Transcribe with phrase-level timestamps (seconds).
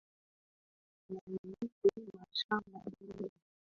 [1.09, 3.33] Anamiliki mashamba mengi